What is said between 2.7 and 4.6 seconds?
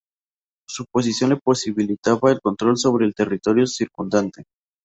sobre el territorio circundante.